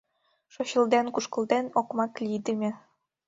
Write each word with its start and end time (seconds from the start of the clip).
Шочылден-кушкылден 0.53 1.65
окмак 1.79 2.13
лийдыме 2.23 2.69